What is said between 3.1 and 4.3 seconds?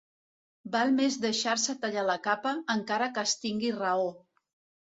que es tingui raó.